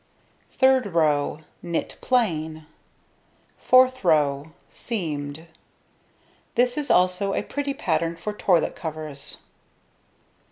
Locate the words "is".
6.75-6.89